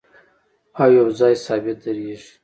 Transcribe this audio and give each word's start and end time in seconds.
او 0.81 0.89
یو 0.99 1.07
ځای 1.19 1.33
ثابت 1.45 1.77
درېږي 1.83 2.29